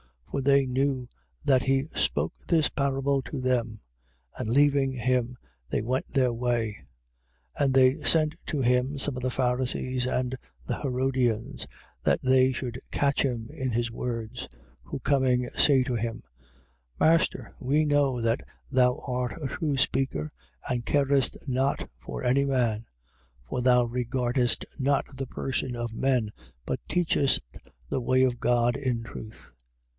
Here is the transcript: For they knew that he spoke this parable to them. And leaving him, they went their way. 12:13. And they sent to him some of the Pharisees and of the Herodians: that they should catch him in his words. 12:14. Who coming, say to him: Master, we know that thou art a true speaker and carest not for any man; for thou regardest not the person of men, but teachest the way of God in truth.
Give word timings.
For 0.31 0.41
they 0.41 0.65
knew 0.65 1.09
that 1.43 1.63
he 1.65 1.89
spoke 1.93 2.33
this 2.47 2.69
parable 2.69 3.21
to 3.23 3.39
them. 3.39 3.81
And 4.37 4.49
leaving 4.49 4.93
him, 4.93 5.37
they 5.69 5.81
went 5.81 6.07
their 6.13 6.31
way. 6.33 6.85
12:13. 7.59 7.63
And 7.65 7.73
they 7.73 8.03
sent 8.03 8.35
to 8.47 8.61
him 8.61 8.97
some 8.97 9.17
of 9.17 9.21
the 9.23 9.29
Pharisees 9.29 10.07
and 10.07 10.33
of 10.33 10.39
the 10.65 10.79
Herodians: 10.81 11.67
that 12.01 12.21
they 12.23 12.51
should 12.53 12.79
catch 12.91 13.21
him 13.23 13.49
in 13.51 13.71
his 13.71 13.91
words. 13.91 14.47
12:14. 14.47 14.49
Who 14.83 14.99
coming, 14.99 15.49
say 15.55 15.83
to 15.83 15.95
him: 15.95 16.23
Master, 16.97 17.53
we 17.59 17.83
know 17.85 18.21
that 18.21 18.41
thou 18.71 19.03
art 19.05 19.33
a 19.39 19.47
true 19.47 19.77
speaker 19.77 20.31
and 20.67 20.85
carest 20.85 21.37
not 21.47 21.87
for 21.99 22.23
any 22.23 22.45
man; 22.45 22.85
for 23.47 23.61
thou 23.61 23.83
regardest 23.83 24.65
not 24.79 25.05
the 25.17 25.27
person 25.27 25.75
of 25.75 25.93
men, 25.93 26.31
but 26.65 26.79
teachest 26.87 27.43
the 27.89 28.01
way 28.01 28.23
of 28.23 28.39
God 28.39 28.75
in 28.77 29.03
truth. 29.03 29.51